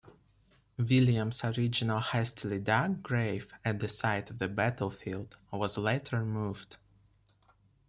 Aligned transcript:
Williams' 0.79 1.43
original 1.43 1.99
hastily 1.99 2.59
dug 2.59 3.03
grave 3.03 3.53
at 3.63 3.79
the 3.79 3.87
site 3.87 4.31
of 4.31 4.39
the 4.39 4.47
battlefield 4.47 5.37
was 5.51 5.77
later 5.77 6.25
moved. 6.25 6.77